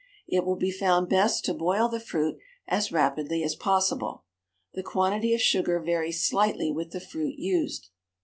It 0.27 0.43
will 0.43 0.55
be 0.55 0.71
found 0.71 1.09
best 1.09 1.45
to 1.45 1.53
boil 1.53 1.87
the 1.87 1.99
fruit 1.99 2.39
as 2.67 2.91
rapidly 2.91 3.43
as 3.43 3.53
possible. 3.55 4.23
The 4.73 4.81
quantity 4.81 5.35
of 5.35 5.41
sugar 5.41 5.79
varies 5.79 6.25
slightly 6.25 6.71
with 6.71 6.89
the 6.89 6.99
fruit 6.99 7.37
used. 7.37 7.91